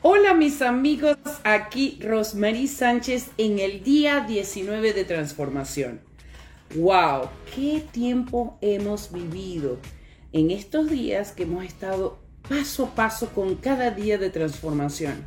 [0.00, 6.00] Hola mis amigos, aquí Rosmarie Sánchez en el día 19 de transformación.
[6.76, 7.28] ¡Wow!
[7.52, 9.78] ¿Qué tiempo hemos vivido
[10.32, 15.26] en estos días que hemos estado paso a paso con cada día de transformación?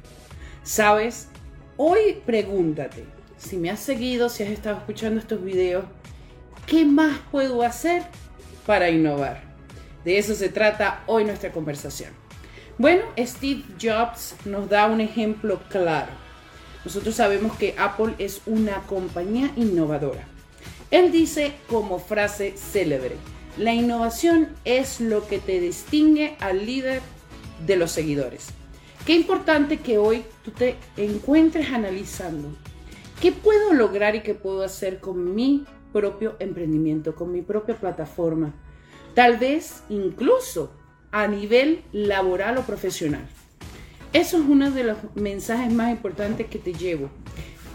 [0.64, 1.28] ¿Sabes?
[1.76, 3.03] Hoy pregúntate,
[3.38, 5.84] si me has seguido, si has estado escuchando estos videos,
[6.66, 8.03] ¿qué más puedo hacer
[8.66, 9.44] para innovar?
[10.06, 12.31] De eso se trata hoy nuestra conversación.
[12.78, 16.12] Bueno, Steve Jobs nos da un ejemplo claro.
[16.84, 20.26] Nosotros sabemos que Apple es una compañía innovadora.
[20.90, 23.16] Él dice como frase célebre,
[23.58, 27.02] la innovación es lo que te distingue al líder
[27.66, 28.48] de los seguidores.
[29.06, 32.50] Qué importante que hoy tú te encuentres analizando
[33.22, 38.54] qué puedo lograr y qué puedo hacer con mi propio emprendimiento, con mi propia plataforma.
[39.14, 40.72] Tal vez incluso
[41.12, 43.28] a nivel laboral o profesional.
[44.14, 47.09] Eso es uno de los mensajes más importantes que te llevo.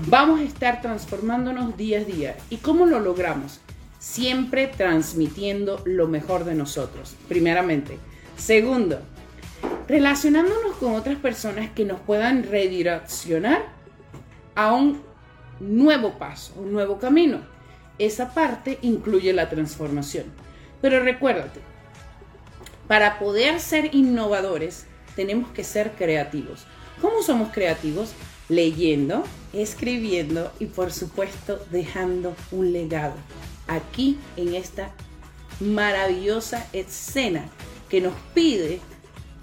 [0.06, 2.36] Vamos a estar transformándonos día a día.
[2.50, 3.60] ¿Y cómo lo logramos?
[3.98, 7.98] Siempre transmitiendo lo mejor de nosotros, primeramente.
[8.36, 9.00] Segundo,
[9.88, 13.64] relacionándonos con otras personas que nos puedan redireccionar
[14.54, 15.00] a un
[15.60, 17.40] nuevo paso, un nuevo camino.
[17.98, 20.26] Esa parte incluye la transformación.
[20.82, 21.60] Pero recuérdate,
[22.88, 26.66] para poder ser innovadores, tenemos que ser creativos.
[27.00, 28.12] ¿Cómo somos creativos?
[28.48, 33.14] Leyendo, escribiendo y por supuesto dejando un legado
[33.66, 34.92] aquí en esta
[35.60, 37.48] maravillosa escena
[37.88, 38.80] que nos pide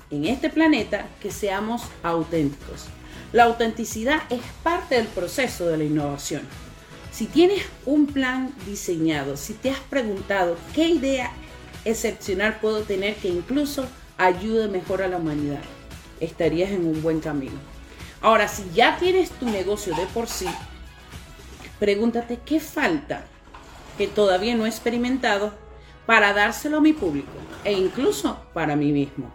[0.09, 2.85] en este planeta que seamos auténticos.
[3.33, 6.43] La autenticidad es parte del proceso de la innovación.
[7.11, 11.31] Si tienes un plan diseñado, si te has preguntado qué idea
[11.85, 13.85] excepcional puedo tener que incluso
[14.17, 15.61] ayude mejor a la humanidad.
[16.19, 17.57] Estarías en un buen camino.
[18.21, 20.47] Ahora, si ya tienes tu negocio de por sí,
[21.79, 23.25] pregúntate qué falta
[23.97, 25.53] que todavía no he experimentado
[26.05, 27.31] para dárselo a mi público
[27.63, 29.33] e incluso para mí mismo.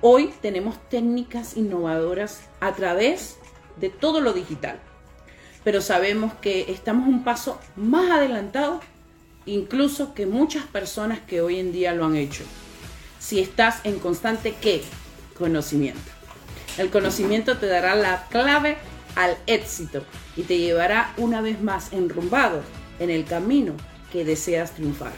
[0.00, 3.38] Hoy tenemos técnicas innovadoras a través
[3.76, 4.80] de todo lo digital,
[5.62, 8.80] pero sabemos que estamos un paso más adelantado
[9.46, 12.44] incluso que muchas personas que hoy en día lo han hecho.
[13.18, 14.82] Si estás en constante qué?
[15.38, 16.00] Conocimiento.
[16.78, 18.76] El conocimiento te dará la clave
[19.14, 20.04] al éxito
[20.36, 22.62] y te llevará una vez más enrumbado
[22.98, 23.74] en el camino
[24.10, 25.12] que deseas triunfar.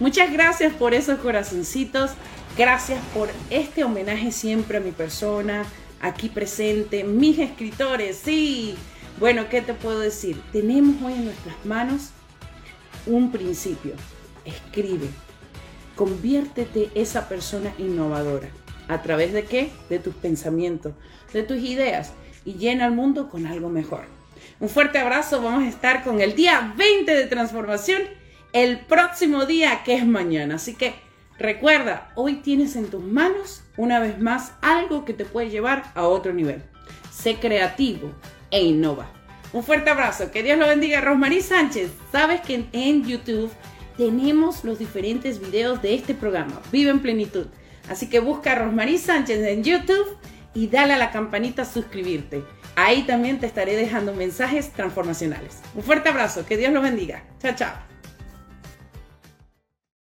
[0.00, 2.10] Muchas gracias por esos corazoncitos,
[2.58, 5.64] gracias por este homenaje siempre a mi persona,
[6.00, 8.74] aquí presente, mis escritores, sí.
[9.20, 10.42] Bueno, ¿qué te puedo decir?
[10.52, 12.10] Tenemos hoy en nuestras manos
[13.06, 13.94] un principio.
[14.44, 15.08] Escribe.
[15.96, 18.48] Conviértete esa persona innovadora.
[18.88, 19.70] ¿A través de qué?
[19.88, 20.92] De tus pensamientos,
[21.32, 22.12] de tus ideas
[22.44, 24.04] y llena el mundo con algo mejor.
[24.60, 25.42] Un fuerte abrazo.
[25.42, 28.02] Vamos a estar con el día 20 de transformación
[28.52, 30.56] el próximo día que es mañana.
[30.56, 30.94] Así que
[31.38, 36.06] recuerda, hoy tienes en tus manos una vez más algo que te puede llevar a
[36.06, 36.62] otro nivel.
[37.10, 38.12] Sé creativo
[38.50, 39.10] e innova.
[39.54, 40.32] Un fuerte abrazo.
[40.32, 41.00] Que Dios lo bendiga.
[41.00, 43.52] Rosmarie Sánchez, sabes que en YouTube
[43.96, 46.60] tenemos los diferentes videos de este programa.
[46.72, 47.46] Vive en plenitud.
[47.88, 50.18] Así que busca a Rosmarie Sánchez en YouTube
[50.54, 52.42] y dale a la campanita suscribirte.
[52.74, 55.60] Ahí también te estaré dejando mensajes transformacionales.
[55.76, 56.44] Un fuerte abrazo.
[56.44, 57.22] Que Dios lo bendiga.
[57.40, 57.93] Chao, chao.